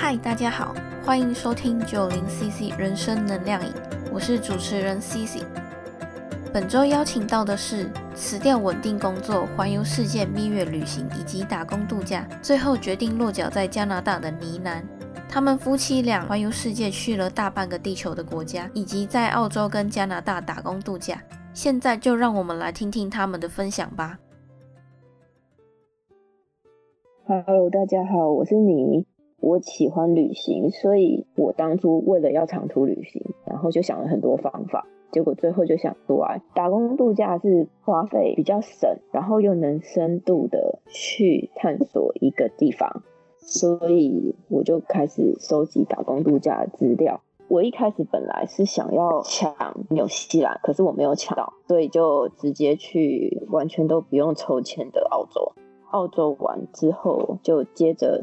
[0.00, 0.72] 嗨，大家好，
[1.04, 3.72] 欢迎收听九零 CC 人生能量影，
[4.12, 5.42] 我是主持人 CC。
[6.52, 14.80] 本周邀请到的是辞掉稳定工作、环游世界蜜月旅行以及打工度假，最后决定落脚在加拿大的呢喃。
[15.28, 21.20] 他们夫妻俩环游世界，去了大半个地球的国家，以及在澳洲跟加拿大打工度假。
[21.52, 24.20] 现在就让我们来听听他们的分享吧。
[27.26, 29.04] Hello，大家好，我是你。
[29.40, 34.86] 我喜欢旅行，所以我当初为了要长途旅行，然后就想了很多方法。
[35.10, 43.02] 结果最后就想出来，打工度假是花费比较省，然后又能深度的去探索一个地方，
[43.38, 47.22] 所以我就开始收集打工度假的资料。
[47.48, 49.54] 我一开始本来是想要抢
[49.88, 55.52] 纽西兰，可是我没有抢到，所以就直接去完全都不用抽签的澳洲。
[55.90, 58.22] 澳洲完之后，就接着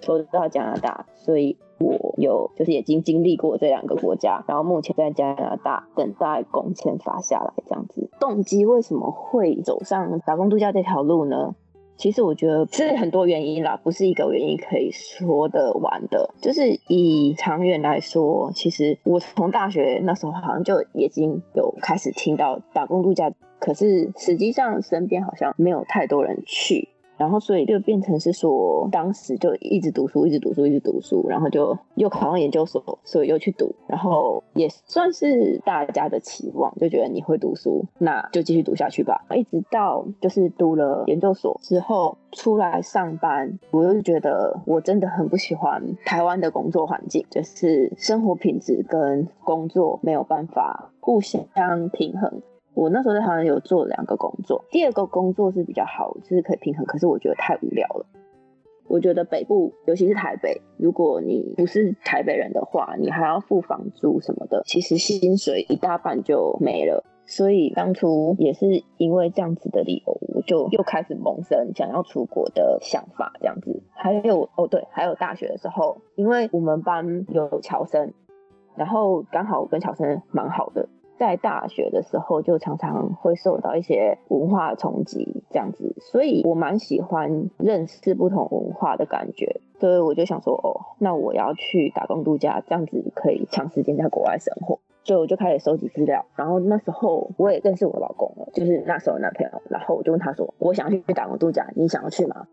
[0.00, 1.56] 抽到加拿大，所以。
[1.82, 8.10] 我有就是已经经历过这两个国家，然后目前在加拿大等待工签发下来这样子。
[8.20, 11.54] 动机为什么会走上打工度假这条路呢？
[11.96, 16.28] 其实我觉得是很多原因啦，不是一个原因可以说得完的。
[16.42, 26.90] 就是以长远来说，其实我从大学那时候好像就已经有开始听到打工度假，可是实际上身边好像没有太多人去。
[27.20, 39.26] 然后，所以就变成是说，当时就一直读书，一直读书，一直读书，然后就又考上研究所，所以又去读，然后也算是大家的期望，就觉得你会读书，那就继续读下去吧。
[39.36, 52.40] 一直到就是读了研究所之后出来上班，我就觉得我真的很不喜欢台湾的工作环境，就是生活品质跟工作没有办法互相平衡。
[52.74, 56.86] 我那时候在台湾有做两个工作，第二个工作是比较好，就是可以平衡。
[56.86, 58.06] 可是我觉得太无聊了。
[58.86, 67.04] 我觉得北部，尤其是台北，如果你不是台北人的话，你还要付房租什么的，其实薪水一大半就没了。
[67.24, 73.32] 所以当初也是因为这样子的理由，我就又开始萌生想要出国的想法。
[73.38, 78.12] 这样子，还有哦对，还有大学的时候，因为我们班有侨生，
[78.74, 80.88] 然后刚好跟侨生蛮好的。
[81.20, 102.46] 在大学的时候，就常常会受到一些文化冲击，这样子，所以我蛮喜欢认识不同文化的感觉，所以我就想说，哦，那我要去打工度假，这样子可以长时间在国外生活，所以我就开始收集资料，然后那时候我也认识我老公了，就是那时候男朋友，然后我就问他说，我想去打工度假，你想要去吗？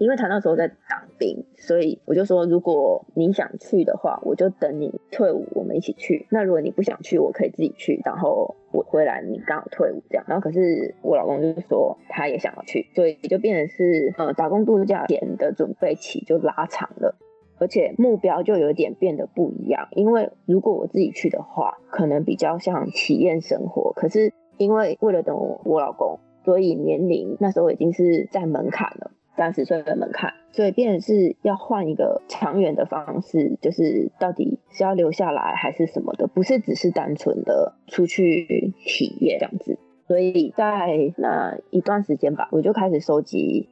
[0.00, 6.26] 因为他那时候在当兵，所以我就说，如果你想去的话，我就等你退伍，我们一起去。
[6.30, 10.24] 那如果你不想去，我可以自己去，然后我回来，你刚好退伍这样。
[10.26, 17.16] 然后可是我老公就说，他也想要去，所以就变成是呃打工度假前的准备期就拉长了，
[17.58, 19.86] 而且目标就有点变得不一样。
[19.92, 29.10] 因为如果我自己去的话，可能比较像体验生活，可是因为为了等我老公，所以年龄那时候已经是在门槛了。
[29.36, 39.78] 三十岁的门槛，所以变成是要换一个长远的方式，就是到底是要留下来还是什么的，不是只是单纯的出去体验这样子。
[40.06, 43.68] 所以在那一段时间吧，我就开始收集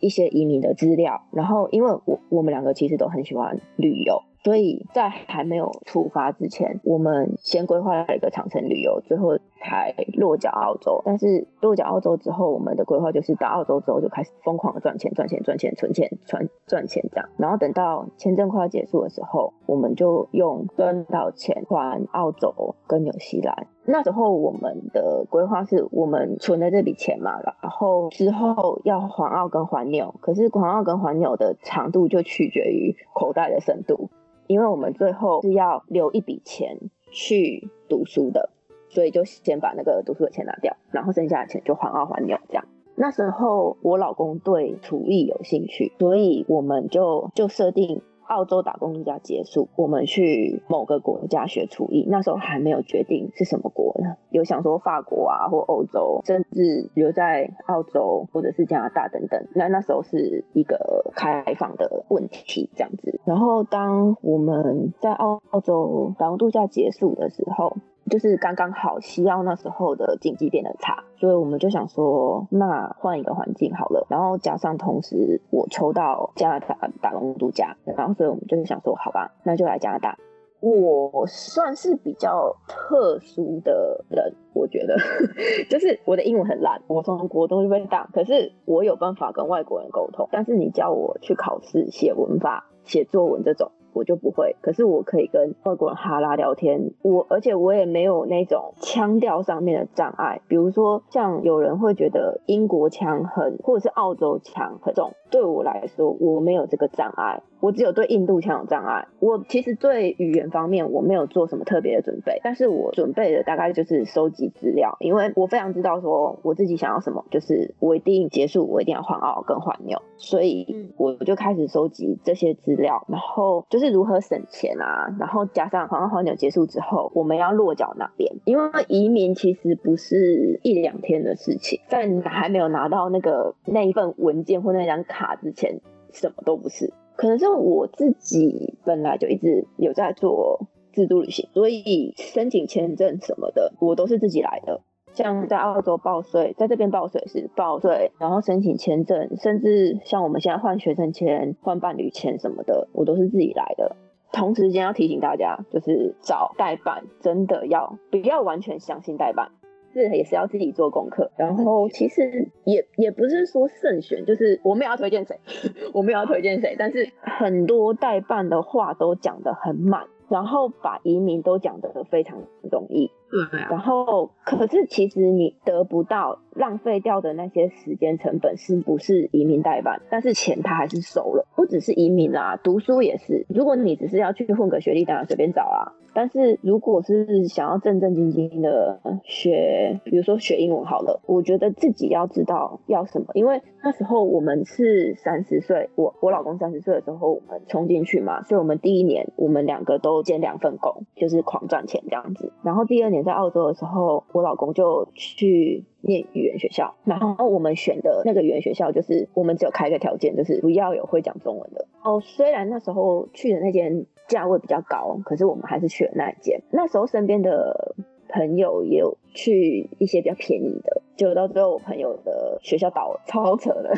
[0.00, 4.22] 一些移民的资料，然后因为我我们两个其实都很喜欢旅游。
[4.44, 11.00] 所以在还没有出发之前，我们先规划了一个长程旅游，最后才落脚澳洲。
[11.04, 17.28] 但是落脚澳洲之后，我们的规划就是到澳洲之后就开始疯狂的赚钱、赚钱、赚钱、存钱、赚赚钱这样。
[17.36, 23.68] 然后等到签证快要结束的时候，我们就用赚到钱还澳洲跟纽西兰。
[23.84, 34.10] 那时候我们的规划是我们存了这笔钱嘛，然后之后要环澳跟环纽，可是环澳跟环纽的长度就取决于口袋的深度。
[34.52, 36.78] 因为我们最后是要留一笔钱
[37.10, 38.50] 去读书的，
[38.90, 42.64] 所以就先把那个读书的钱拿掉，然后剩下的钱就还二还六这样。
[42.94, 48.02] 那时候我老公对厨艺有兴趣，所以我们就就设定。
[48.32, 52.06] 澳洲打工度假结束，我们去某个国家学厨艺。
[52.08, 59.46] 那时候还没有决定是什么国呢，有想说法国啊，或欧洲，甚至留在澳洲或者是加拿大等等。
[59.54, 63.20] 那那时候是一个开放的问题，这样子。
[63.26, 67.76] 然后当我们在澳澳洲打工度假结束的时候。
[68.12, 74.06] 就是刚刚好，西澳那时候的经济变得差，所以我们就想说，那换一个环境好了。
[74.10, 80.18] 然后加上同时我抽到加拿大打工度假，然后所以我们就是想说，好吧，那就来加拿大。
[80.60, 84.94] 我算是比较特殊的人，我觉得，
[85.70, 90.28] 就是我的英文很烂，我从国中就被打，可是我有办法跟外国人沟通。
[90.30, 93.72] 但是你叫我去考试写文法，写作文这种。
[93.92, 96.92] 我就不会，可是我可以跟外国人哈拉聊天。
[97.02, 107.42] 我而且我也没有那种腔调上面的障碍，比如说像有人会觉得英国腔很，或者是澳洲腔很重，对我来说我没有这个障碍。
[107.58, 109.06] 我只有对印度腔有障碍。
[109.20, 128.34] 我其实对语言方面我没有做什么特别的准备，但是我准备的大概就是收集资料，因为我非常知道说我自己想要什么，就是我一定结束，我一定要换澳跟换纽，所以我就开始收集这些资料，然后就是如何省钱啊，然后加上换澳换纽结束之后，我们要落脚哪边？
[128.44, 135.80] 因为移民其实不是一两天的事情，在还没有拿到那个那一份文件或那张卡之前，
[136.12, 136.92] 什么都不是。
[137.16, 144.80] 可能是我自己本来就一直有在做自助旅行，所以申请签证什么的，我都是自己来的。
[145.14, 153.94] 像在澳洲报税，在这边报税是报税，然后申请签证，甚至像我们现在换学生签、换伴侣签什么的，我都是自己来的。
[154.32, 159.52] 同时间要提醒大家，就是找代办真的要不要完全相信代办。
[159.92, 165.38] 是也是要自己做功课，然后其实也也不是说慎选，就是我们要推荐谁，
[165.92, 173.10] 我们要推荐谁，但是很多代办的话都讲得很满，然后把移民都讲得非常容易。
[173.50, 180.02] 对，然后可是其实你得不到浪费掉的那些时间成本是不是移民代办？
[180.10, 183.46] 但是钱他还是收了，不只是移民啦，读书也是。
[183.48, 185.96] 如果你只是要去混个学历，当然随便找啊。
[186.14, 202.52] 但是如果是想要正正经经的学，比如说学英文好了，我觉得自己要知道要什么，因为那时候我们是三十岁，我我老公三十岁的时候我们冲进去嘛，所以我们第一年我们两个都兼两份工，就是狂赚钱这样子。
[202.62, 203.21] 然后第二年。
[203.22, 211.86] 在澳洲的时候，我老公就去念语言学校，然后我们选的那个语言学校，就是我们只有开一个条件，就是不要有会讲中文的。
[212.02, 216.60] 哦，虽然那时候去的那间价位比较高，可是我们还是去了那一间。
[216.70, 217.94] 那时候身边的
[218.28, 223.94] 朋友也有去一些比较便宜的，结果到最后我朋友的学校倒了，超扯的。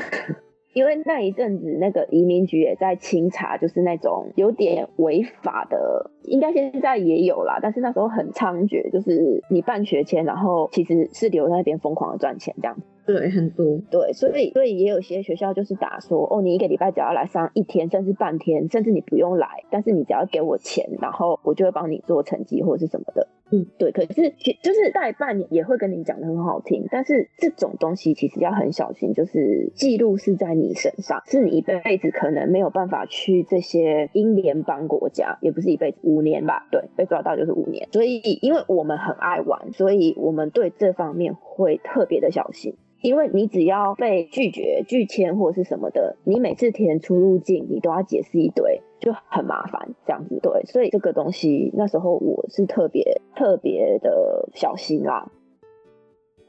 [0.75, 12.83] 因为那一阵子，那个移民局也在清查，就是那种有点违法的，应该现在也有啦，但是那时候很猖獗，就是你办学签，然后其实是留在那边疯狂的赚钱这样子。
[13.07, 13.79] 对，很多。
[13.91, 23.29] 对，所以所以也有些学校就是打说，哦，你一个礼拜只要来上一天，甚至半天，甚至你不用来，但是你只要给我钱，然后我就会帮你做成绩或者是什么的。
[23.55, 24.31] 嗯，对，可是
[24.63, 37.89] 就是代办也会跟你讲的很好听，但是这种东西其实要很小心，就是记录是在你身上，是你一辈子可能没有办法去这些英联邦国家，也不是一辈子，五年吧，对，被抓到就是五年。
[37.93, 42.75] 所以因为我们很爱玩，所以我们对这方面会特别的小心。
[43.03, 49.95] 因为你只要被拒绝、拒签或是什么的，你每次填出入境，你都要解释一堆，就很麻烦。
[50.07, 55.31] 这样子对，所以这个东西那时候我是特别特别的小心啦。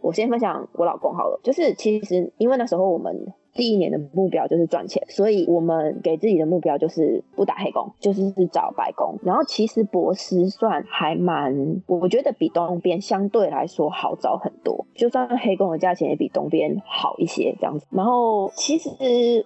[0.02, 3.34] 我先分享我老公好了，就是其实因为那时候我们。
[3.56, 9.18] 第一年的目标就是赚钱，所以我们给自己的目标就是不打黑工，就是找白工。
[9.24, 17.88] 然后其实博士算还蛮，我觉得比东边相对来说好找很多，就算黑工的价钱也比东边好一些这样子。
[17.92, 18.90] 然后其实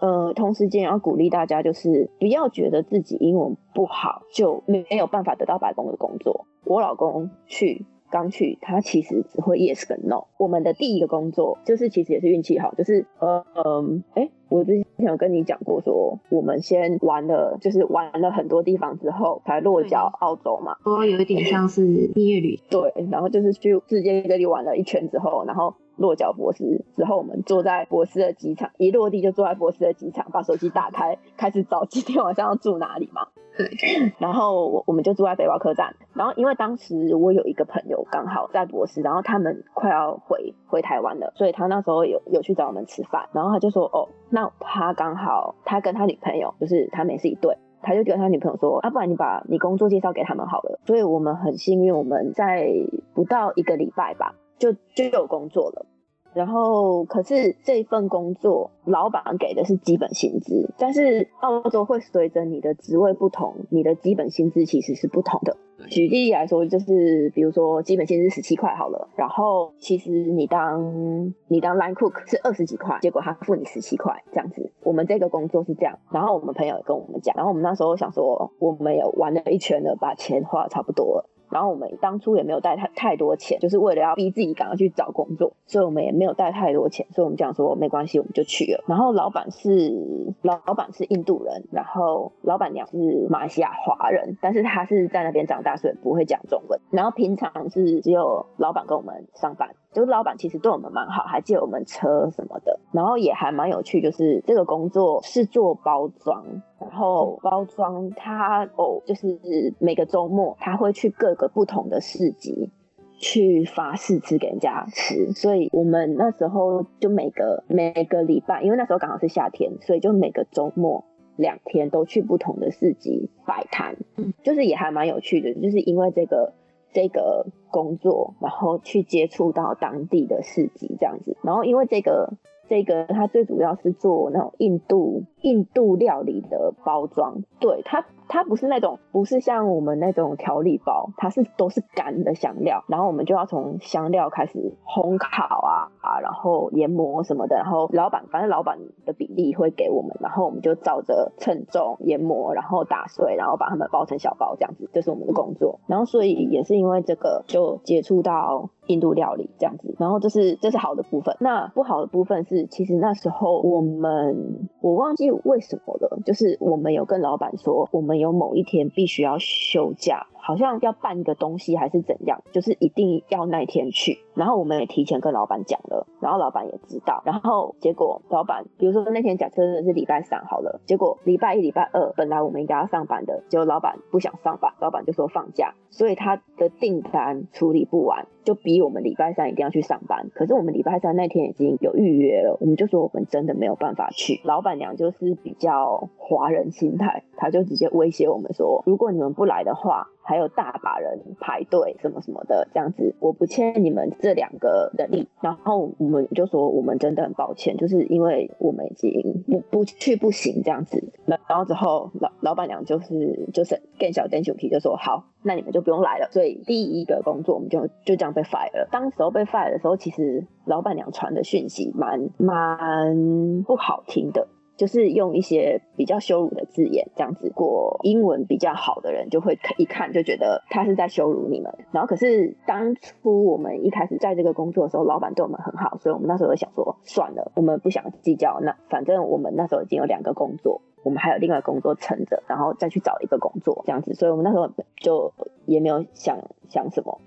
[0.02, 6.48] 呃，同时间要鼓励大家，就是不要觉得自己英文不好就没有办法得到白工的工作。
[6.66, 7.86] 我老公去。
[8.10, 10.26] 刚去，他其实只会 yes 跟 no。
[10.38, 20.76] 我们的第一个工作就是其实也是运气好，就是呃嗯，哎，我之前有跟你讲过，说我们先玩了，就是玩了很多地方之后才落脚澳洲嘛。
[20.84, 22.60] 说，有一点像是蜜月旅。
[22.70, 33.28] 对，然后就是去世界各地玩了一圈之后，然后落脚博斯之后，我们坐在博斯的机场，一落地就坐在博斯的机场，把手机打开，开始找今天晚上要住哪里嘛。
[33.58, 33.68] 对，
[34.20, 52.70] 然后我我们就住在背包客栈，然后因为当时我有一个朋友刚好在博斯，然后他们快要回回台湾了，所以他那时候有有去找我们吃饭，然后他就说哦，那他刚好他跟他女朋友就是他们也是一对，他就跟他女朋友说啊，不然你把你工作介绍给他们好了，所以我们很幸运，我们在
[53.14, 55.86] 不到一个礼拜吧，就就有工作了。
[56.32, 65.58] 然后，可是这份工作，老板给的是基本薪资，但是澳洲会随着你的职位不同，你的基本薪资其实是不同的。
[65.90, 74.72] 举例来说，就是比如说基本薪资十七块好了，然后其实你当你当 line cook 是二十几块，结果他付你十七块这样子。
[74.84, 81.29] 我们这个工作是这样，然后我们朋友也跟我们讲，然后我们那时候想说，我们也玩了一圈了，把钱花差不多了。
[81.50, 88.84] 然后我们当初也没有带太太多钱，就是为了要逼自己赶快去找工作，所以我们也没有带太多钱，所以我们讲说没关系，我们就去了。
[88.88, 89.94] 然后老板是
[90.42, 96.80] 老老板是印度人，然后老板娘是马来西亚华人，但是他是在那边长大，所以不会讲中文。
[96.92, 106.44] 然后平常是只有老板跟我们上班，就是老板其实对我们蛮好，还借我们车什么的，然后也还蛮有趣，就是这个工作是做包装。
[106.80, 109.38] 然后包装他哦，就是
[109.80, 112.70] 每个周末他会去各个不同的市集
[113.18, 121.04] 去发试吃给人家吃，所以我们那时候就每个每个礼拜，因为那时候刚好是夏天，所以就每个周末
[121.36, 126.54] 两天都去不同的市集摆摊，嗯，就是也还蛮有趣的，就是因为这个
[126.94, 132.34] 这个工作，然后去接触到当地的市集这样子，然后因为这个。
[132.72, 138.06] 这个它最主要是做那种印度印度料理的包装，对它。
[138.32, 155.80] 它不是那种，不是像我们那种调理包，它是都是干的香料，然后我们就要从香料开始烘烤啊啊，然后研磨什么的，然后老板反正老板的比例会给我们，然后我们就照着称重研磨，然后打碎，然后把它们包成小包这样子，这是我们的工作。
[155.88, 161.36] 然后所以也是因为这个就接触到印度料理这样子，然后这是这是好的部分。
[161.40, 168.20] 那不好的部分是，其实那时候我们我忘记为什么了，就是我们有跟老板说我们。
[168.20, 170.28] 有某一天必须要休假。
[170.50, 174.18] 好像要办一个东西还是怎样，就是一定要那天去。
[174.34, 177.22] 然后我们也提前跟老板讲了，然后老板也知道。
[177.24, 190.32] 然后结果老板，比如说那天假设是礼拜三好了，结果礼拜一、礼拜二本来我们应该要上班的，结果老板不想上班，老板就说放假，所以他的订单处理不完，就逼我们礼拜三一定要去上班。
[190.34, 194.42] 可是我们礼拜三那天已经有预约了，我们就说我们真的没有办法去。
[194.46, 200.08] 老板娘就是比较华人心态，她就直接威胁我们说，如果你们不来的话。
[200.30, 205.28] 还有大把人排队，什么什么的，这样子，我不欠你们这两个人力。
[205.42, 211.04] 然后我们就说，我们真的很抱歉，就是因为我们已经不不去不行这样子。
[211.26, 216.30] 然后之后老老板娘就是就是更小点主题，就说好，那你们就不用来了。
[216.32, 218.88] 所以第一个工作我们就就这样被 fire 了。
[218.92, 224.48] 当时候被 fire 的时候，其实老板娘传的讯息蛮蛮不好听的。
[224.80, 231.70] 就是用一些比较羞辱的字眼，这样子过英文比较好的人就会一看就觉得他是在羞辱你们。
[231.92, 238.62] 然后可是当初我们一开始在这个工作的时候，老板对我们很好，所以我们那时候想说算了，我们不想计较。
[238.62, 244.14] 那反正我们那时候已经有两个工作，我们还有另外工作撑着，然后再去找一个工作这样子。
[244.14, 245.34] 所以我们那时候就
[245.66, 247.20] 也没有想想什么。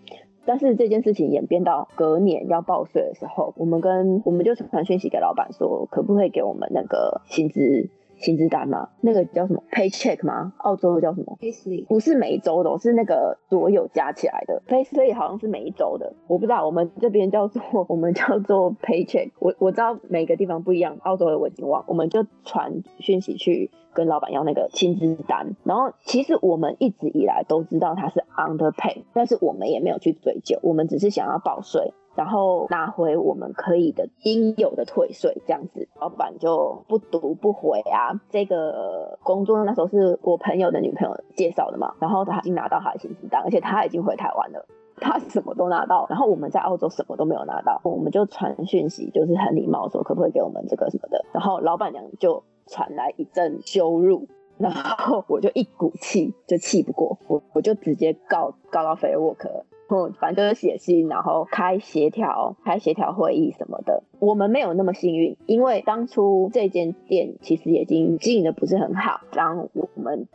[0.45, 7.89] 但是这件事情演变到隔年要报税的时候，我们跟我们就传讯息给老板说，可不可以给我们那个薪资
[8.23, 8.89] 薪资单吗？
[9.03, 10.55] 那个叫什么 paycheck 吗？
[10.59, 11.87] 澳洲的叫什么 payslip？
[11.87, 16.65] 不是每一周的，是那个所有加起来的 payslip，好像是每一周的，我不知道。
[16.65, 23.71] 我们这边叫做我们叫做 paycheck，我我知道每个地方不一样，澳洲的我已经忘，我们就传讯息去。
[23.95, 35.89] 跟老板要那个薪资单，然后其实我们一直以来都知道他是 underpay，但是我们也没有去追究，我们只是想要报税，然后拿回我们可以的应有的退税这样子。
[36.01, 38.21] 老板就不读不回啊。
[38.31, 44.67] 这个工作那时候是我朋友的女朋友介绍的嘛，然后他已经拿到他的薪资单，而且他已经回台湾了，
[44.97, 52.43] 他什么都拿到，然后我们在澳洲什么都没有拿到，我们就传讯息，就是很礼貌说可不可以给我们这个什么的，然后老板娘就。
[52.69, 59.65] 传来一阵羞辱，然后我就一股气就气不过，我我就直接告告到 Fair Work，
[59.95, 64.05] 嗯，反正就是写信，然后开协调开协调会议什么的。
[64.21, 69.21] 我们没有那么幸运，因为当初这间店其实已经经营的不是很好。
[69.33, 70.29] 当我们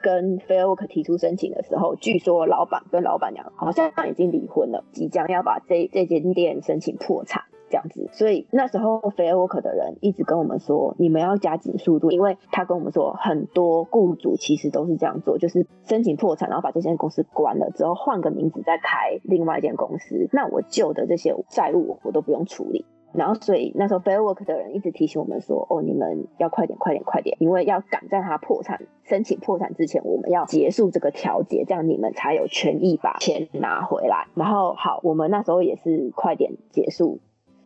[0.00, 7.42] 跟 Fair Work 提出申请的时候，据说老板跟老板娘好像已经离婚了，即将要把这这间店申请破产。
[7.74, 22.84] 这样子，所以那时候 Fair Work 的人一直跟我们说，你们要加紧速度，因为他跟我们说，很多雇主其实都是这样做，就是申请破产，然后把这间公司关了之后，换个名字再开另外一间公司，那我旧的这些债务我都不用处理。
[23.12, 34.26] 然后所以那时候 Fair Work 的人一直提醒我们说，哦，你们要快点，快点，快点，因为要赶在他破产申请破产之前，我们要结束这个调解，这样你们才有权益把钱拿回来。
[34.34, 37.20] 然后好，我们那时候也是快点结束。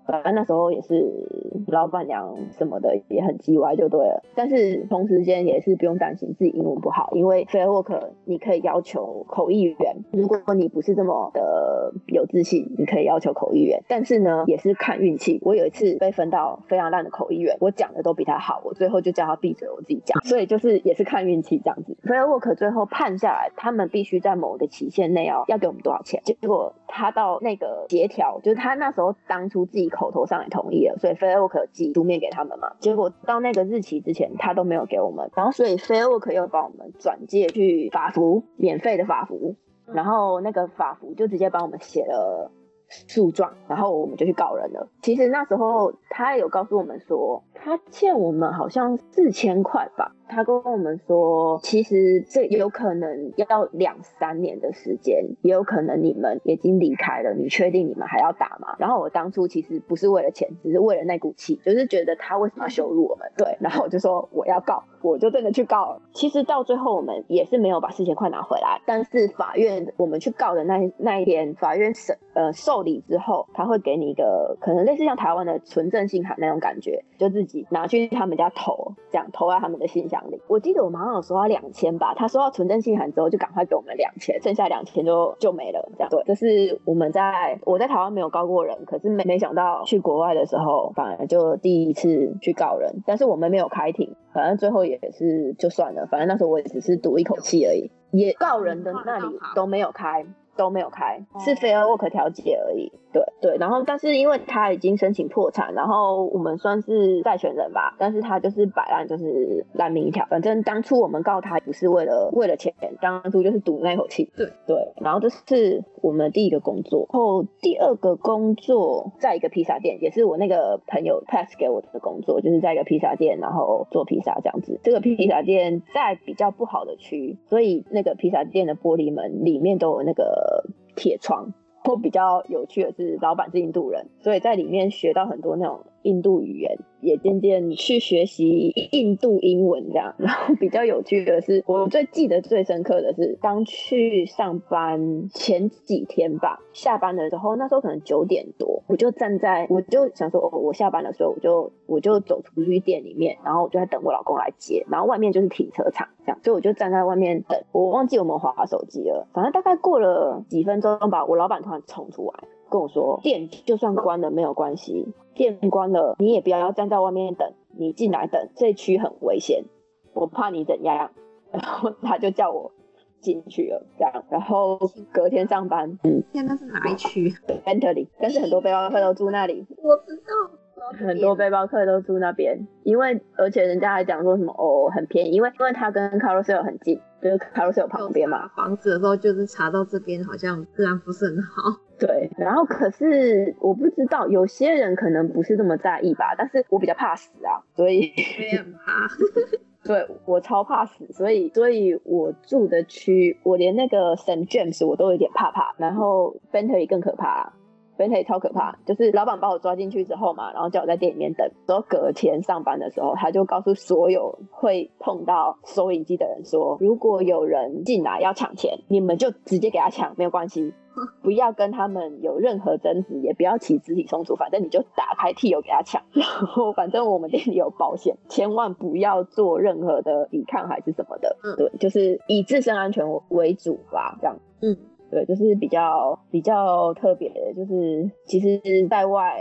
[0.09, 15.39] 反正那时候也是老板娘什么的也很叽歪就对了，但是同时间也是不用担心自己英文不好，因为 Fair Work 你可以要求口译员，如果你不是这么的有自信，你可以要求口译员，但是呢也是看运气。
[15.43, 21.95] 我有一次被分到非常烂的口译员，我讲的都比他好，我最后就叫他闭嘴，我自己讲，所以就是也是看运气这样子。
[22.09, 26.23] Fair Work 最后判下来，他们必须在某个期限内要要给我们多少钱。
[26.25, 32.73] 结果他到那个协调，就是他那时候当初自己口头上也同意了，所以 Fair Work 寄书面给他们嘛。
[32.81, 42.51] 结果到那个日期之前，他都没有给我们，然后所以 Fair Work 又帮我们转借去法服，免费的法服，然后那个法服就直接帮我们写了。
[42.89, 44.89] 诉状，然后我们就去告人了。
[45.03, 50.15] 其实那时候他有告诉我们说，他欠我们好像四千块吧。
[50.31, 57.33] 他跟我们说，其实这有可能要两三年的时间，也有可能你们已经离开了。
[57.33, 58.77] 你确定你们还要打吗？
[58.79, 63.27] 然后我当初其实不是为了钱，只是为了那股气，就是觉得他为什么要羞辱我们？
[63.39, 66.03] 对， 然后我就说我要告，我就真的去告了。
[66.13, 80.41] 其实到最后我们也是没有把四千块拿回来，但是法院我们去告的那那一天，法院审呃受理之后，他会给你一个可能类似像台湾的纯正信函那种感觉，就自己拿去他们家投，这样投在他们的信箱里。
[80.49, 85.89] 我记得我妈妈有收到两千吧，她收到纯正信函之后就赶快给我们两千，剩下两千就就没了。
[85.97, 100.25] 这样对，就是我们在我在台湾没有告过人，可是没没想到去国外的时候，反而就第一次去告人，但是我们没有开庭，反正最后也是就算了，反正那时候我也只是赌一口气而已，也告人的那里都没有开。
[100.59, 102.93] 都没有开，是 Fair Work 调解而已。
[103.11, 110.27] 对对，然后但是因为他已经申请破产，然后我们算是债权人吧，但是他就是摆烂，就是烂命一条。
[110.27, 114.31] 反正当初我们告他不是为了为了钱，当初就是赌那口气。
[114.37, 124.79] 对对，然后这是我们第一个工作，后第二个工作在一个披萨店，也是我那个朋友 pass 给我的工作，就是在一个披萨店，然后做披萨这样子。
[124.83, 130.48] 这个披萨店在比较不好的区，所以那个披萨店的玻璃门里面都有那个。
[130.97, 131.53] 铁窗，
[131.85, 136.79] 或比较有趣的是，老板是印度人，所以在里面学到很多那种印度语言。
[137.01, 162.49] 也渐渐去学习印度英文这样，然后比较有趣的是，我最记得最深刻的是刚去上班前几天吧，下班的时候，那时候可能九点多，我就站在，我就想说，哦，我下班的时候，我就我就走出去店里面，然后我就在等我老公来接，然后外面就是停车场这样，所以我就站在外面等，我忘记我们划手机了，反正大概过了几分钟吧，我老板突然冲出来。
[162.71, 169.65] 跟我说，店就算关了没有关系，店关了你也不要要站在外面等，你进来等，这区很危险，
[170.13, 171.11] 我怕你怎样。
[171.51, 172.73] 然后他就叫我
[173.21, 174.79] 进去了，这样，然后
[175.13, 180.59] 隔天上班，嗯，现在是哪一区？Bentley，但是很多背包客都住那里，我知道。
[180.97, 188.49] 很多背包客都住那边，因为而且人家还讲说什么哦很便宜，因为因为他跟 Carousel 很近，就是 Carousel 旁边嘛。
[188.49, 191.81] 房子的时候就是查到这边好像治安不是很好。
[191.99, 198.13] 对，然后可是我不知道有些人可能不是这么在意吧，但是我比较怕死啊，所以
[198.51, 199.09] 也很怕。
[199.85, 207.53] 对我超怕死，所以所以我住的区，我连那个 Saint James 我都有点怕怕，然后 Bentley 更可怕。
[207.99, 211.51] 本体超可怕，就是老板把我抓进去之后嘛，然后叫我在店里面等。
[211.67, 220.73] 然后隔天上班的时候，他就告诉所有会碰到收银机的人说：如果有人进来要抢钱，你们就直接给他抢，没有关系，
[221.23, 226.01] 不要跟他们有任何争执，也不要起肢体冲突，反正你就打开 T 油给他抢。
[226.15, 231.37] 然后反正我们店里有保险，千万不要做任何的抵抗还是什么的。
[231.43, 234.37] 嗯，对，就是以自身安全为主吧，这样。
[234.63, 234.77] 嗯。
[235.11, 239.41] 对，就是比较比较特别，就是其实在外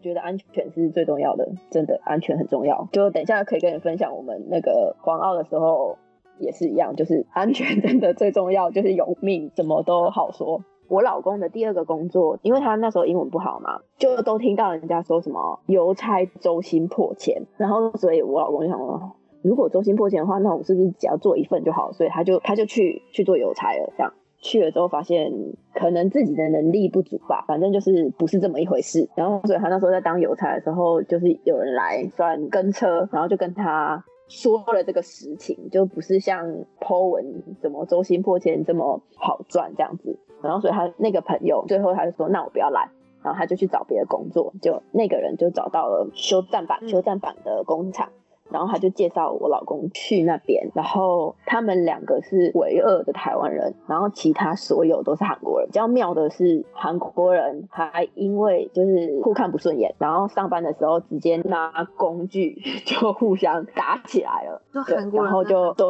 [0.00, 2.88] 觉得安全是最重要的，真的安全很重要。
[2.92, 5.98] 就等一下可以跟你分享，我们那个黄澳的时候
[6.38, 10.62] 也是一样，就是安全真的最重要，就是有命什么都好说。
[10.88, 21.92] 我老公的第二个工作，因为他那时候英文不好嘛，就都听到人家说什么邮差周薪破千，然后所以我老公就想说，如果周薪破千的话，那我是不是只要做一份就好？
[21.92, 24.12] 所以他就他就去去做邮差了，这样。
[24.40, 25.30] 去了之后发现
[25.74, 29.08] 可能自己的能力不足吧，反正就是不是这么一回事。
[29.14, 36.46] 然后所以他那时候在当邮差的时候，就是有人来算跟车，然后就跟他说了这个实情，就不是像
[36.80, 40.18] Po 文什么周薪破千这么好赚这样子。
[40.42, 42.88] 然后所以他那个朋友最后他就说那我不要来，
[43.22, 48.08] 然后他就去找别的工作，就那个人就找到了修站板修站板的工厂。
[48.50, 55.68] 然后他就介绍我老公去那边，然后他们两个是唯二的台湾人，然后其他所有都是韩国人。
[55.68, 64.62] 比较妙的是，韩国人还因为就是互看不顺眼，然后上班的时候直接拿工具 就互相打起来了。
[64.72, 65.86] 对，然后就对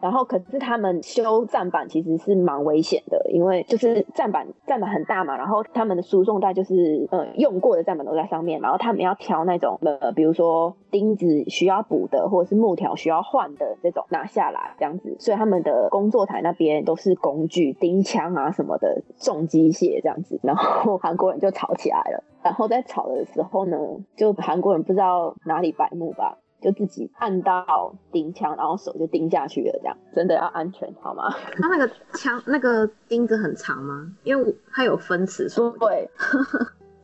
[0.00, 23.78] 然后可是他们修站板其实是蛮危险的，因为就是站板站板很大嘛，然后他们的输送带就是呃用过的站板都在上面，然后他们要挑那种呃比如说钉子需要补的或者是木条需要换的这种拿下来这样子，所以他们的工作台那边都是工具钉枪啊什么的重机械这样子，然后韩国人就吵起来了，然后在吵的时候呢，
[24.14, 26.38] 就韩国人不知道哪里白目吧。
[26.66, 31.32] 就自己按到钉枪，然后手就钉下去了，这样真的要安全好吗？
[31.62, 34.12] 它那个枪那个钉子很长吗？
[34.24, 35.48] 因为它有分尺，
[35.78, 36.10] 对，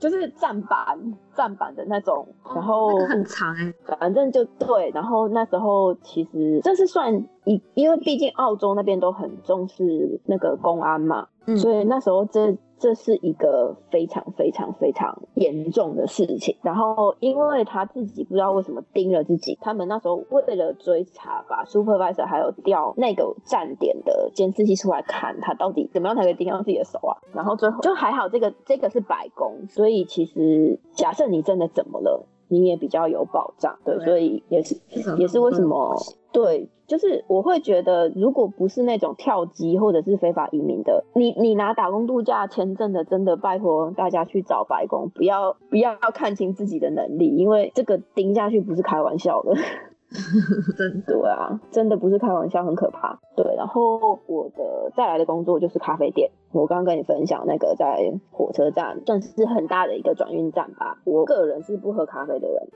[0.01, 0.99] 就是站板
[1.37, 4.91] 站板的那种，然后很长哎，反正就对。
[4.93, 12.59] 然后那时候其实这是算一，因为毕竟澳洲那边都很重视那个公安嘛，所以那时候这。
[12.83, 16.57] 这是一个非常非常非常严重的事情。
[16.63, 27.15] 然后，因为他自己不知道为什么盯了自己，他们那时候为了追查，把 supervisor 还有调那个站点的监视器出来看，他到底怎么样才可以盯到自己的手啊？
[27.33, 33.79] 然后最后就还好，这个这个是白宫，所以其实假设你真的怎么了，你也比较有保障。
[33.85, 34.77] 对，所以也是
[35.19, 35.97] 也是为什么
[36.33, 36.69] 对。
[36.89, 49.55] 就是我会觉得，如果不是那种跳机或者是非法移民的，你你拿打工度假签证的，真的拜托大家去找白宫，不要不要看清自己的能力，因为这个盯下去不是开玩笑的。
[50.77, 53.19] 真对啊，真的不是开玩笑，很可怕。
[53.37, 61.01] 对，然后我的再来的工作就是咖啡店，我刚刚跟你分享那个在火车站，算是很大的一个转运站吧。
[61.05, 62.69] 我个人是不喝咖啡的人。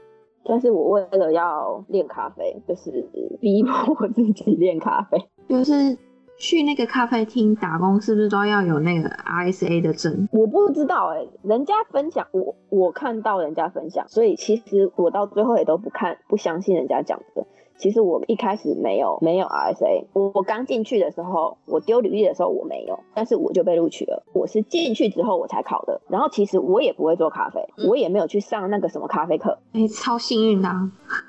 [0.49, 3.05] 但是我为了要练咖啡，就是
[3.41, 5.19] 逼迫我自己练咖啡。
[5.49, 5.97] 就是
[6.39, 10.29] 去那个咖啡厅打工，是不是都要有那个 RSA 的证？
[10.33, 17.47] 我不知道哎，人家分享，我我看到人家分享，所以其实我到最后也都不看，不相信人家讲的。
[17.79, 24.23] 其实我一开始没有没有 RSA，我我刚进去的时候，我丢履历的时候我没有，但是我就被录取了。
[24.33, 26.01] 我是进去之后我才考的。
[26.09, 29.59] 然后其实我也不会做咖啡，我也没有去上那个什么咖啡课。
[29.73, 30.69] 哎，超幸运的。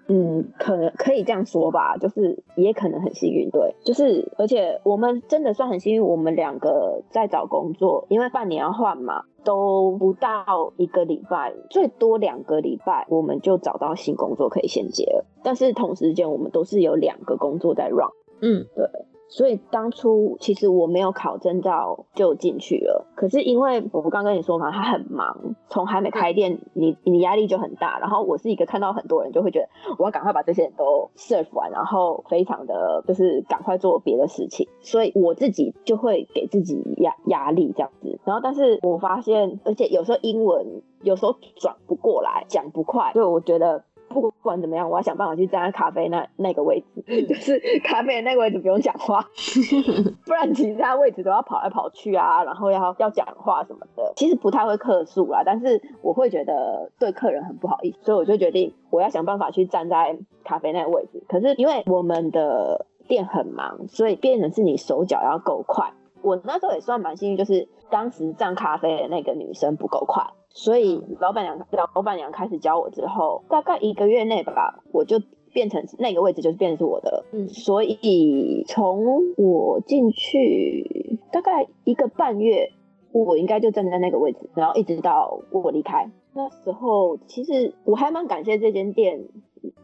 [0.08, 9.24] 嗯，可能可以这样说吧，就是也可能很幸运，对，就是而且我们真的算很幸运，我们两个在找工作，因为半年要换嘛。
[9.44, 15.26] 都不到一个礼拜，最多两个礼拜，我们就找到新工作可以衔接了。
[15.44, 18.12] 但是同时间，我们都是有两个工作在 run。
[18.42, 18.90] 嗯，对。
[19.30, 28.00] 所以当初其实我没有考证照就进去了，可是因为我刚跟你说嘛，他很忙，从还没开店，你你压力就很大。
[28.00, 38.20] 然后我是一个看到很多人就会觉得我要赶快把这些人都 serve 完，然后非常的就是赶快做别的事情，所以我自己就会给自己压压力这样子。
[38.24, 43.84] 然后但是我发现，而且有时候英文有时候转不过来，讲不快，所以我觉得。
[44.22, 49.26] 不管怎么样，我要想办法去站在咖啡那那个位置， 就是咖啡的那个位置不用讲话，
[50.26, 61.24] 不然其他位置都要跑来跑去啊，然后要要讲话什么的，其实不太会客诉啦，但是我会觉得对客人很不好意思，所以我就决定我要想办法去站在咖啡那个位置。
[61.28, 65.92] 可是因为我们的店很忙，所以变成是你手脚要够快。
[66.24, 70.26] 我那时候也算蛮幸运，就是当时站咖啡的那个女生不够快。
[70.58, 75.22] 所以老板娘老板娘开始教我之后，大概一个月内吧，我就
[75.54, 77.26] 变成那个位置就是变成是我的了。
[77.32, 82.72] 嗯，所以从我进去大概一个半月，
[83.12, 86.10] 我应该就站在那个位置，然后一直到我离开。
[86.34, 89.28] 那时候其实我还蛮感谢这间店。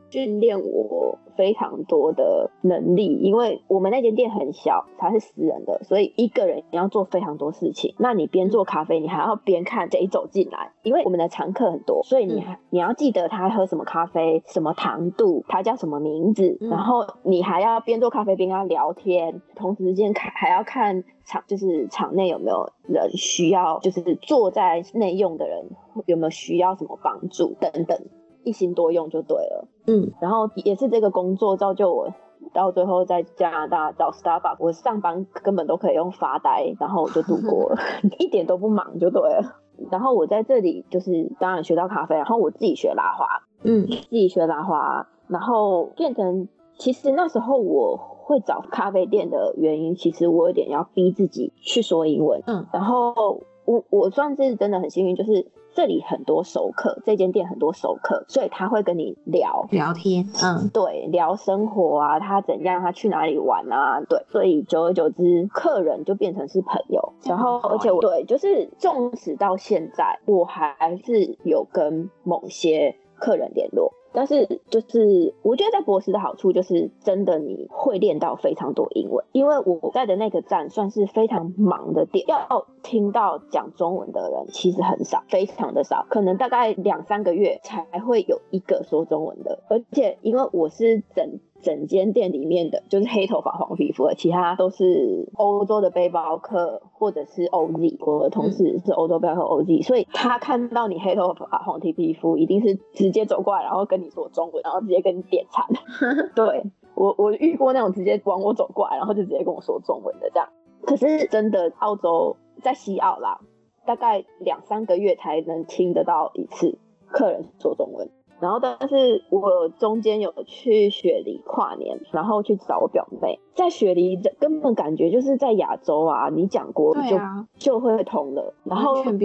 [0.09, 7.95] 训练我非常多的能力，因为我们那间店很小，它是私人的，所以一个人你要做非常多事情。
[7.97, 25.65] 那你边做咖啡，你还要边看谁走进来，因为我们的常客很多，所以你还你要记得他喝什么咖啡，什么糖度，他叫什么名字，然后你还要边做咖啡边跟他聊天，同时间看还要看场，就是场内有没有人需要，就是坐在内用的人
[26.05, 27.97] 有没有需要什么帮助等等。
[28.43, 32.13] 一心多用就对了，嗯，然后也是这个工作造就我
[32.53, 37.77] 到最后在加拿大找 Starbucks，我上班根本都可以用发呆，然后我就度过了，
[38.19, 39.59] 一点都不忙就对了。
[39.91, 43.25] 然后我在这里就是当然学到咖啡，然后我自己学拉花，
[43.63, 55.47] 嗯，自己学拉花，然后变成其实那时候我会找咖啡店的原因，其实我有点要逼自己去说英文，嗯，然后我我算是真的很幸运，就是。
[55.75, 59.67] 这里很多熟客，这间店很多熟客，所以他会跟你聊。
[59.71, 91.39] 聊天，嗯，对，聊生活啊，他怎样，他去哪里玩啊，对，所以久而久之，客人就变成是朋友，然后而且我对，就是纵使到现在，我还是有跟某些客人联络，但是就是我觉得在博士的好处就是真的你会练到非常多英文，因为我在的那个站算是非常忙的点，要听到讲中文的人其实很少，非常的少，可能大概两三个月才会有一个说中文的，而且因为我是整。
[91.63, 97.95] 整间店里面的就是黑头发黄皮肤的，其他都是欧洲的背包客或者是 OZ。
[98.05, 105.65] 我的同事是欧洲背包客 OZ，所以他看到你黑头发黄皮皮肤，一定是直接走过来，然后跟你说中文，然后直接跟你点餐。
[106.35, 106.63] 对
[106.95, 110.49] 我，我遇过那种直接往我走过来，然后就直接跟我说中文的这样。
[110.85, 113.39] 可是真的，澳洲在西澳啦，
[113.85, 118.09] 大概两三个月才能听得到一次客人说中文。
[118.43, 127.17] 然后，但是我中间有去雪梨跨年，然后去找我表妹，在雪梨根本感觉就是在亚洲啊，你讲国语就
[127.57, 128.53] 就会通了。
[128.65, 129.17] 然后像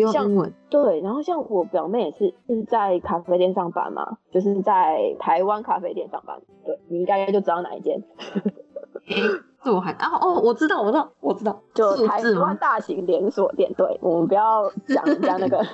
[0.71, 6.41] 对，然后像我表妹也是是在咖啡店上班嘛，就是在台湾咖啡店上班。
[6.65, 8.01] 对你应该就知道哪一间。
[9.65, 13.69] 这我还啊哦，我知道，我知道，我知道，就台湾大型连锁店。
[13.77, 15.65] 对，我们不要讲人家那个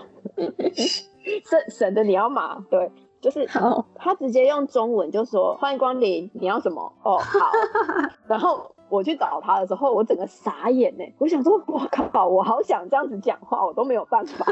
[1.44, 2.90] 省省得你要骂，对。
[3.24, 3.46] 就是
[3.94, 6.92] 他直接用中文就说欢迎光临，你要什么？
[7.02, 7.50] 哦，好。
[8.28, 11.04] 然后我去找他的时候，我整个傻眼呢。
[11.16, 14.44] 我想说，我靠，我好想这样子讲话，我都没有办法。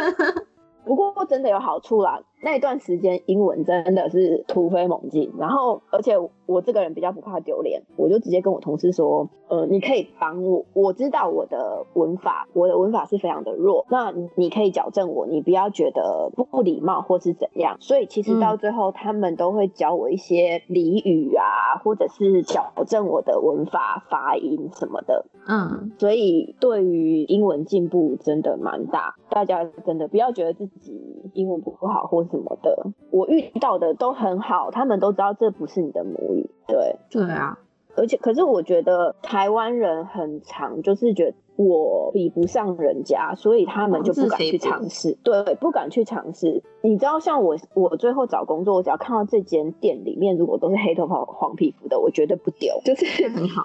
[0.86, 6.14] 不过真的有好处啦，那一段时间英文真的是突飞猛进，然后而且
[6.46, 17.76] 我这个人比较不怕丢脸，我就直接跟我同事说，呃，你可以帮我，我知道我的文法，我的文法是非常的弱，那你可以矫正我，你不要觉得不礼貌或是怎样。
[17.80, 25.26] 所以其实到最后，他们都会教我一些俚语啊，或者是矫正我的文法发音什么的。
[25.46, 37.56] 嗯，所以对于英文进步真的蛮大，大家真的不要觉得自己英文不好或什么的，我遇到的都很好，他们都知道这不是你的母语，对，对啊，
[37.94, 41.36] 而且可是我觉得台湾人很常就是觉得。
[41.54, 45.18] 我比不上人家，所以他们就不敢去尝试。
[45.22, 46.62] 对，不敢去尝试。
[46.82, 52.74] 你知道，像我，我最后找工作，我只要看到这间店里面如果都是黑头发、黄皮肤的，我绝对不丢。
[52.84, 53.62] 就是 很好，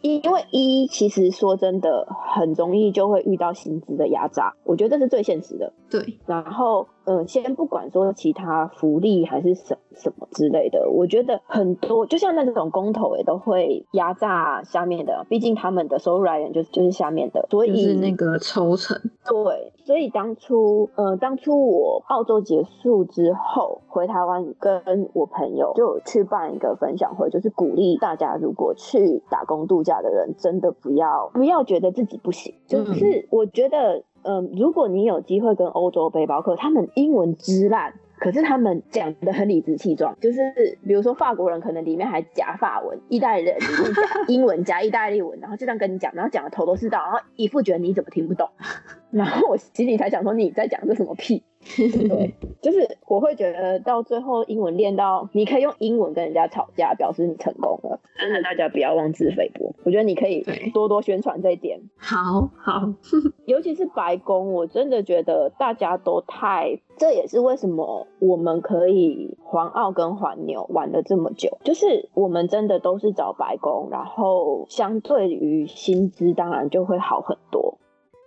[0.00, 4.54] 因因为一其实说真的，很容易就会遇到薪资的压榨。
[4.64, 5.72] 我觉得这是最现实的。
[5.90, 6.18] 对。
[6.26, 19.00] 然后，嗯，先不管说其他福利还是什什么之类的，我觉得很多，就像那种工头也都会压榨下面的，毕竟他们的收入来源就是就是下面的，所以是那个抽成。
[19.26, 37.92] 对，所以当初，呃，当初我澳洲结束之后回台湾，跟我朋友就去办一个分享会，就是鼓励大家，如果去打工度假的人，真的不要不要觉得自己不行，就是我觉得，嗯，如果你有机会跟欧洲背包客，他们英文之烂。
[38.16, 40.40] 可是他们讲的很理直气壮，就是
[40.86, 48.48] 比如说法国人可能里面还夹法文，意大利人里面夹英文加意大利文，然后就这样跟你讲，然后讲的头头是道，然后一副觉得你怎么听不懂，
[49.10, 51.42] 然后我心里才想说你在讲这什么屁。
[52.08, 58.00] 对， 就是我会觉得到最后英文练到你可以用英文跟人家吵架，表示你成功了。
[58.18, 59.74] 真的，大家不要妄自菲薄。
[59.84, 61.80] 我觉得你可以多多宣传这一点。
[61.96, 62.92] 好好，
[63.46, 77.78] 尤其是白宫，我真的觉得大家都太，这也是为什么我们可以环澳跟环牛玩了这么久，就是我们真的都是找白宫，然后相对于薪资当然就会好很多。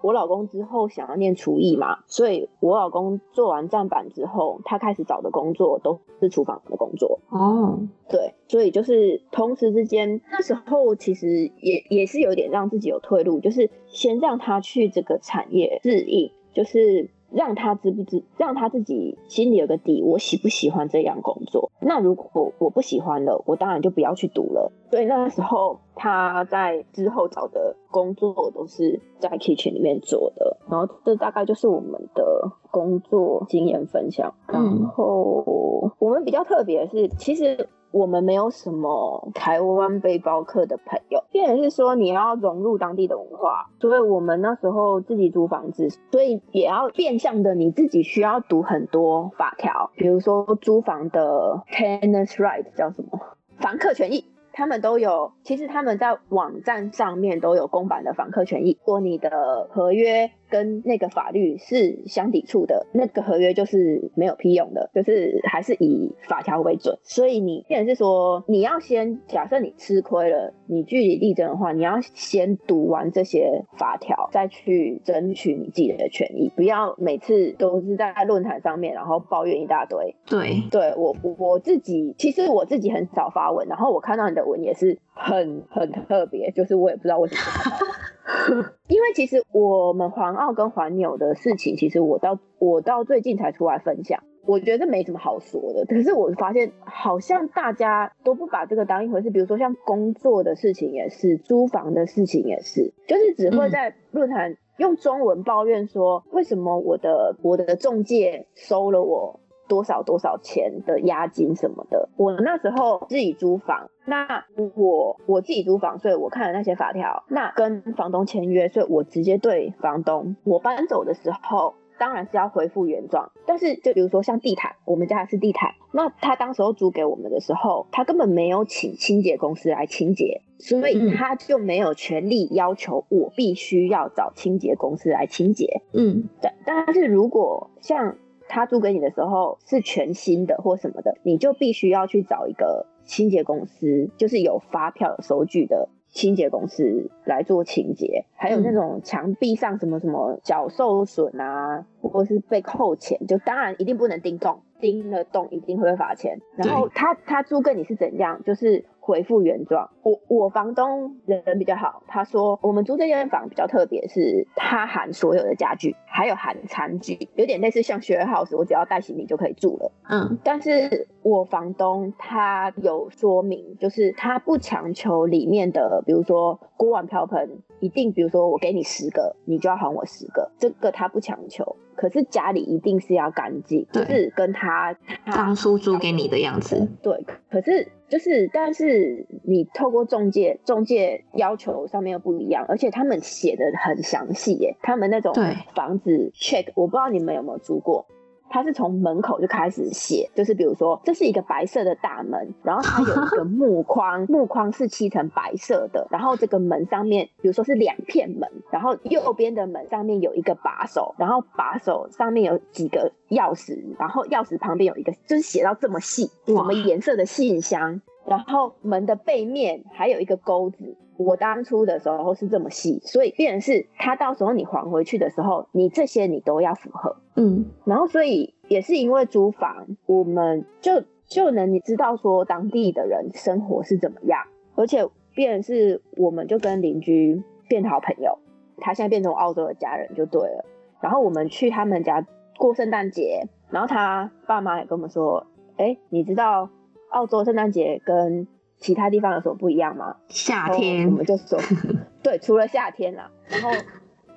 [0.07, 7.19] 我老公之后想要念厨艺嘛，所以我老公做完站板之后，他开始找的工作都是厨房的工作。
[7.27, 17.09] 哦，对，所以就是同时之间，那时候其实也也是有点让自己有退路，就是先让他去这个产业适应，就是。
[17.31, 21.71] 让他知不知，让他自己心里有个底，我喜不喜欢这样工作？
[21.81, 24.71] 那如果我不喜欢了，我当然就不要去读了。
[24.89, 30.57] 所以那时候他在之后找的工作都是在 kitchen 里面做的。
[30.69, 34.33] 然后这大概就是我们的工作经验分享。
[34.47, 37.67] 然后我们比较特别的是，其实。
[37.91, 53.19] 我们没有什么台湾背包客的朋友，变成是说你要融入当地的文化，所以我们那时候自己租房子，所以也要变相的你自己需要读很多法条，比如说租房的 tenants right 叫什么
[53.57, 66.97] 房客权益，他们都有，其实他们在网站上面都有公版的房客权益，如果你的合约跟那个法律是相抵触的，那个合约就是没有批用的，就是还是以法条为准。
[67.03, 80.15] 所以你变成是说，你要先假设你吃亏了，你据理力争的话，你要先读完这些法条，再去争取你自己的权益，不要每次都是在论坛上面然后抱怨一大堆。
[80.25, 87.41] 对，对我我自己，其实我自己很少发文，然后我看到你的文也是很很特别，就是我也不知道为什么。
[88.87, 95.85] 因为其实我们环澳跟环纽的事情，其实我到我到最近才出来分享，我觉得没什么好说的。
[95.85, 109.39] 可是我发现好像大家都不把这个当一回事，比如说像工作的事情也是，租房的事情也是，就是只会在论坛用中文抱怨说，为什么我的我的中介收了我。
[109.67, 138.15] 多少多少钱的押金什么的，我那时候自己租房，那我我自己租房，所以我看了那些法条，那跟房东签约，所以我直接对房东，我搬走的时候当然是要恢复原状，但是就比如说像地毯，我们家是地毯，那他当时候租给我们的时候，他根本没有请清洁公司来清洁，所以他就没有权利要求我必须要找清洁公司来清洁，嗯，但但是如果像。
[138.47, 148.25] 他租给你的时候是全新的或什么的，你就必须要去找一个清洁公司，就是有发票有收据的清洁公司来做清洁。
[148.35, 156.39] 还有那种墙壁上什么什么脚受损啊，或是被扣钱，就当然一定不能钉洞，钉了洞一定会罚钱。
[156.55, 158.85] 然后他他租给你是怎样，就是。
[159.07, 159.89] 回复原状。
[160.03, 169.91] 我我房东人比较好，他说我们租这间房比较特别，是他含所有的家具，还有含餐具，有点类似像 share house，我只要带行李就可以住了。
[170.09, 181.77] 嗯，但是我房东他有说明，就是他不强求里面的，比如说锅碗瓢盆，一定比如说我给你十个，你就要还我十个，这个他不强求。
[181.97, 186.87] 可是家里一定是要干净，就是跟他当初租给你的样子。
[187.03, 187.91] 对，可是。
[188.09, 194.77] 就是，但是你透过中介，中介要求上面又不一样，而且他们写的很详细耶。
[194.81, 195.33] 他们那种
[195.75, 198.05] 房子 check，我不知道你们有没有租过。
[198.49, 220.95] 他是从门口就开始写，就是比如说，这是一个白色的大门，然后它有一个木框， 木框是漆成白色的，然后这个门上面，比如说是两片门，然后右边的门上面有一个把手，然后把手上面有几个钥匙，然后钥匙旁边有一个，就是写到这么细，什么颜色的信箱，然后门的背面还有一个钩子。
[221.17, 234.39] 我当初的时候是这么细，所以变成是他到时候你还回去的时候，你这些你都要符合，嗯，然后所以也是因为租房，我们就就能你知道说当地的人生活是怎么样，
[234.75, 238.37] 而且变是我们就跟邻居变好朋友，
[238.77, 240.65] 他现在变成澳洲的家人就对了，
[241.01, 242.25] 然后我们去他们家
[242.57, 245.45] 过圣诞节，然后他爸妈也跟我们说，
[245.77, 246.69] 哎，你知道
[247.09, 248.47] 澳洲圣诞节跟
[248.77, 250.15] 其他地方有什么不一样吗？
[250.29, 251.59] 夏天，我们就说，
[252.23, 253.29] 对，除了夏天啦。
[253.47, 253.71] 然后，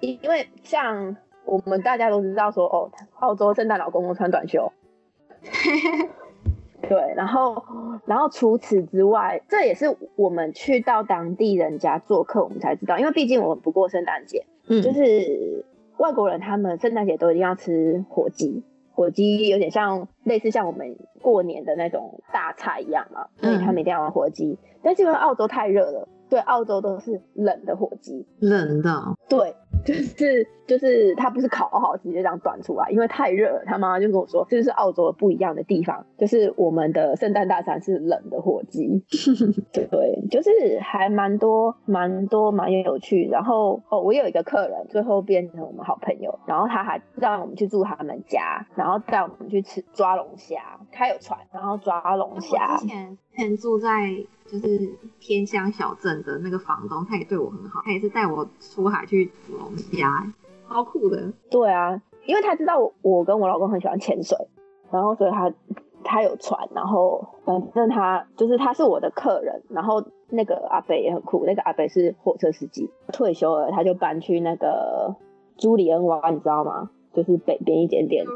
[0.00, 4.72] 因因为像我们大家都知道说，哦，澳洲圣诞老公公穿短袖。
[6.88, 7.62] 对，然后，
[8.07, 15.64] 然后除此之外，这也是我们去到当地人家做客，我们才知道，因为毕竟我们不过圣诞节，嗯，就是
[15.98, 18.64] 外国人他们圣诞节都一定要吃火鸡。
[19.00, 24.58] 火鸡有点像类似像我们过年的那种大菜一样嘛，所以他们一定要玩火鸡。
[24.82, 26.06] 但是因为澳洲太热了。
[26.28, 29.16] 对，澳洲都是冷的火鸡，冷的。
[29.26, 29.54] 对，
[29.85, 33.62] 就是就是它不是烤好直接这样端出来，因为太热了。
[33.64, 39.02] 他妈妈就跟我说，这是澳洲不一样的地方，就是我们的圣诞大餐是冷的火鸡。
[39.72, 39.88] 对，
[40.30, 43.28] 就是还蛮多蛮多蛮有趣。
[43.30, 52.76] 然后哦，我有一个客人最后变成我们好朋友，然后他还让我们去住他们家，然后带我们去吃抓龙虾，他有船，然后抓龙虾。
[52.76, 53.88] 之前前住在。
[54.50, 60.08] 就是偏乡小镇的那个房东，他也对我很好，他也是带我出海去捕龙虾，
[60.68, 61.32] 超酷的。
[61.50, 64.36] 对啊，因为他知道我我跟我老公很喜欢潜水，
[64.90, 65.52] 然后所以他
[66.02, 75.14] 他有船，然后反正他就是他是我的客人，然后那个阿北也很酷，那个阿北是火车司机，退休了他就搬去那个
[75.56, 76.90] 朱里恩湾，你知道吗？
[77.12, 78.32] 就是北边一点点的，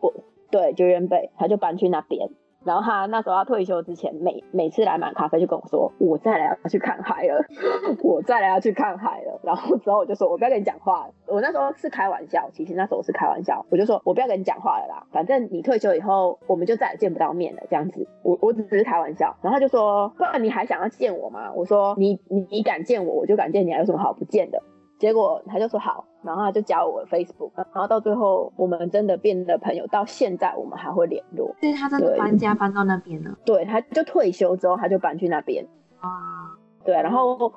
[0.00, 0.12] 我
[0.50, 2.30] 对，就原北，他就搬去那边。
[2.64, 7.44] 然后他那时候要退休之前，每每次来买咖啡就跟我说：“我再来要去看海了，
[8.02, 19.36] 我再来要去看海了。”然后之后我就说：“我不要跟你讲话。”我那时候是开玩笑，其实那时候我是开玩笑，我就说：“我不要跟你讲话了啦，反正你退休以后，我们就再也见不到面了。”这样子，我我只是开玩笑。
[19.42, 24.62] 然后他就说：“不然你还想要见我吗？”我说：“你你你敢见我，我就敢见你，还有什么好不见的？”
[25.04, 31.54] 结果他就说好，然后他就加我 Facebook，然后到最后我们真的变得朋友，到现在我们还会联络。
[31.60, 33.36] 所以他真的搬家搬到那边了。
[33.44, 35.62] 对，他就退休之后他就搬去那边，
[36.00, 37.52] 啊，对，然后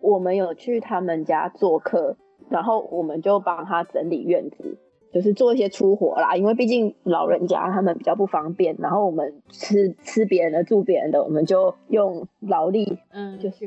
[0.00, 2.16] 我们有去他们家做客，
[2.48, 4.78] 然后我们就帮他整理院子，
[5.12, 13.66] 就是做一些粗活啦，因为毕竟老人家他们比较不方便，然后我们吃吃别人的住别人的，我们就用劳力嗯，就是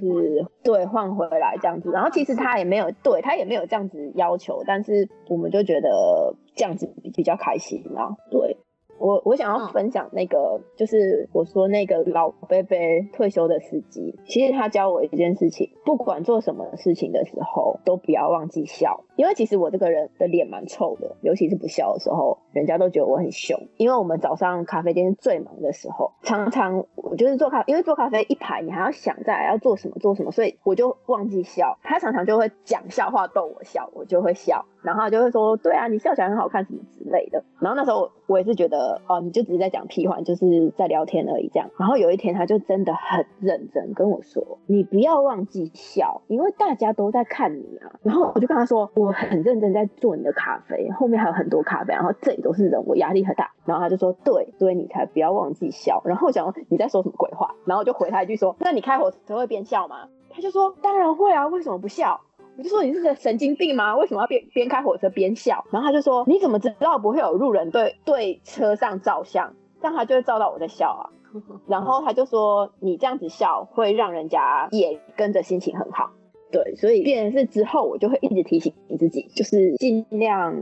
[0.63, 1.91] 对换回来这样子。
[1.91, 8.15] 然后其实他也没有对他也没有这样子要求，但是我们就觉得这样子比比较开心啊。
[8.31, 8.57] 对
[8.97, 19.03] 我我想要嗯分享那个，就是我说那个老贝贝退休的司机，其实他教我一件事情，不管做什么事情的时候，都不要忘记笑。
[19.15, 23.57] 因为其实我这个人的脸蛮臭的，尤其是不笑的时候，人家都觉得我很凶。
[23.77, 31.77] 因为我们早上咖啡店最忙的时候，常常我就是做咖，因为做咖啡一排，你还要想再来要做什么做什么，所以我就忘记笑。
[31.83, 41.69] 他常常就会讲笑话逗我笑，我就会笑，然后他就会说：“对啊，你笑起来很好看什么之类的。”然后那时候我也是觉得，哦，你就只是在讲屁话，就是在聊天而已这样。
[41.77, 57.55] 然后有一天他就真的很认真跟我说：“你不要忘记笑，因为大家都在看你啊。”然后我就跟他说：“我很认真在做你的咖啡，后面还有很多咖啡，然后这里都是人，我压力很大。”然后他就说：“对，所以你才不要忘记笑。”然后我想你在说什么鬼话？
[57.65, 62.19] 然后我就回他一句说：“那你开火车会边笑吗？”他就说：“当然会啊，为什么不笑？”
[62.57, 63.95] 我就说你是个神经病吗？
[63.97, 65.65] 为什么要边边开火车边笑？
[65.71, 69.53] 然后他就说你怎么知道不会有路人对对车上照相？
[69.81, 71.03] 这样他就会照到我在笑啊。
[71.67, 76.11] 然后他就说你这样子笑会让人家也跟着心情很好。
[76.51, 80.55] 对，所以变成是之后我就会一直提醒你自己，就是尽量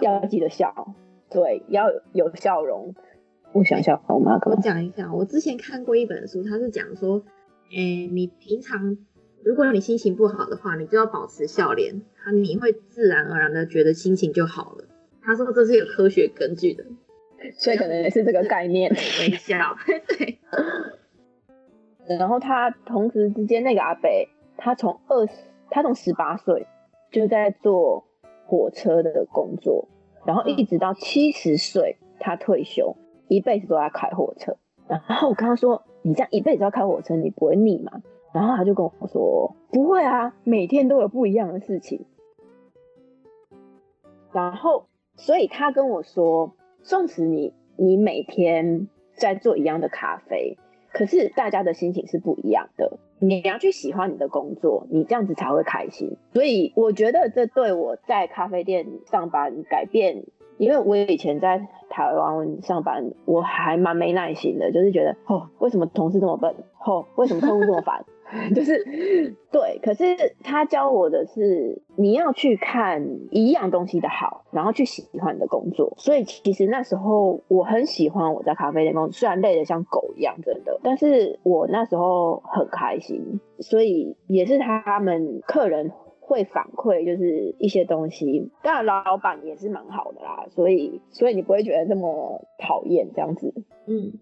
[0.00, 0.94] 要记得笑，
[1.28, 2.94] 对，要有笑容。
[3.52, 4.62] 我想笑，我妈干我嘛？
[4.62, 7.20] 讲一下，我之前看过一本书，它是讲说，
[7.74, 8.96] 诶、你平常
[9.44, 14.84] 如果你心情不好的话，你就要保持笑脸，他你会自然而然的觉得心情就好了。
[15.22, 16.84] 他说这是有科学根据的，
[17.52, 19.28] 所以可能也是这个概念对。
[19.28, 19.76] 微笑，
[20.08, 20.38] 对，
[22.18, 25.32] 然后他同时之间那个阿北，他从二十，
[25.70, 26.66] 他从十八岁
[27.12, 28.06] 就在做
[28.46, 29.88] 火车的工作，
[30.24, 32.96] 然后一直到七十岁他退休，
[33.28, 34.56] 一辈子都在开火车。
[34.88, 38.02] 然后我跟他说：“你这样一辈子要开火车，你不会腻吗？”
[38.34, 42.04] 然后他就跟我说：“不会啊，每天都有不一样的事情。”
[44.34, 50.58] 然后，所以他跟我说：“纵使你你每天在做一样的咖啡，
[50.92, 52.98] 可是大家的心情是不一样的。
[53.20, 56.16] 你要去喜欢你的工作，你这样子才会开心。
[56.32, 60.24] 所以我觉得这对我在咖啡店上班改变，
[60.58, 66.52] 因为我以前在台湾上班，我还蛮没耐心的，就是觉得哦，为什么同事这么笨？
[66.84, 68.04] 哦，为什么客户这么烦？
[68.54, 68.84] 就是
[69.50, 70.04] 对，可是
[70.42, 75.94] 他教我的是你要去看一样东西的好，然后去喜欢的工作。
[75.96, 88.50] 所以其实那时候我很喜欢我在咖啡店工作，虽然累得像狗一样，真的，但是我那时候很开心，所以也是他们客人会反馈，就是一些东西。
[88.62, 93.52] 当然老板也是蛮好的啦，所以所以你不会觉得这么讨厌这样子。
[93.86, 94.12] 嗯，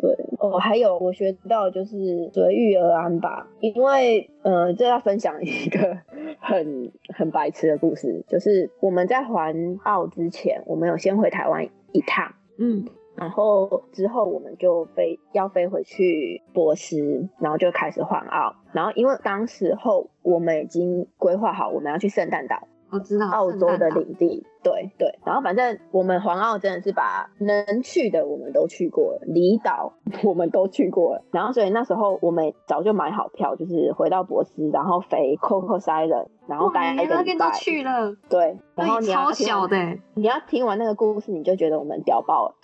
[0.00, 5.98] 对，哦，还有我学到就是随遇而安吧，因为呃，这要分享一个
[6.40, 9.54] 很很白痴的故事，就是我们在环
[9.84, 12.84] 澳之前，我们有先回台湾一趟，嗯，
[13.16, 25.18] 然后之后我们就飞要飞回去波斯，然后就开始环澳，然后因为当时候我们已经规划好我们要去圣诞岛，我知道澳洲的领地，对对。
[25.24, 31.24] 然后反正我们环澳真的是把能去的我们都去过了，离岛 我们都去过了。
[31.32, 37.50] 然后所以那时候我们早就买好票，就是回到博斯，然后飞 Coco Island，然后哇，待你那边都一个礼拜。
[37.58, 42.54] 去了，对，然后你要超小的欸，你要听完那个故事，你就觉得我们屌爆了。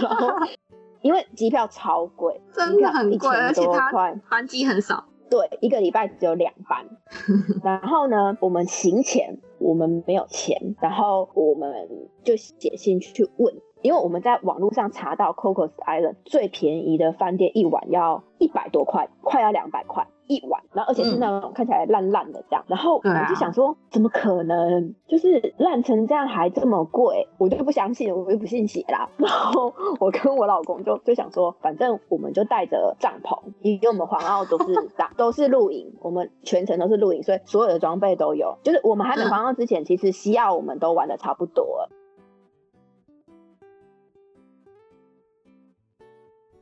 [0.00, 0.28] 然后
[1.02, 4.14] 因为机票超贵，真的很贵，而且它块。
[4.30, 6.84] 班机很少，对，一个礼拜只有两班。
[7.64, 11.88] 然后呢，我们行前我们没有钱，然后我们
[12.22, 22.64] 就写信去问，因为我们在网络上查到 Cocos Island 最便宜的饭店一晚要一百多块，快要两百块一碗，然后而且是那种看起来烂烂的这样。
[22.66, 24.94] 然后我就想说，怎么可能？
[25.06, 29.08] 就是烂成这样还这么贵，我就不相信，我就不信邪啦。
[29.18, 38.56] 然后我跟我老公就就想说，反正我们就带着帐篷，因为我们环澳都是打 都是露营，我们全程都是露营，所以所有的装备都有。
[38.62, 41.90] 就是我们还没嗯环澳之前，其实西澳我们都玩的差不多了。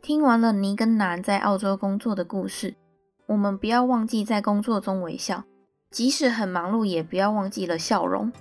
[0.03, 2.75] 听完了尼根南在澳洲工作的故事，
[3.31, 5.45] 我们不要忘记在工作中微笑，
[5.93, 8.33] 即使很忙碌，也不要忘记了笑容。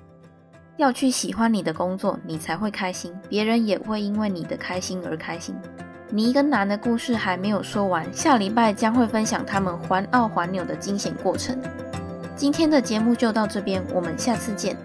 [0.77, 5.55] 要去喜欢你的工作，你才会开心，别人也会因为你的开心而开心。
[6.09, 11.55] 尼跟男的故事还没有说完，下礼拜将会分享他们环澳环纽的惊险过程。
[12.35, 14.75] 今天的节目就到这边，我们下次见。